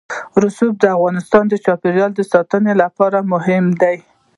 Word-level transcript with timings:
رسوب 0.43 0.73
د 0.79 0.85
افغانستان 0.97 1.43
د 1.49 1.53
چاپیریال 1.65 2.11
ساتنې 2.33 2.73
لپاره 2.83 3.19
مهم 3.33 3.65
دي. 3.81 3.97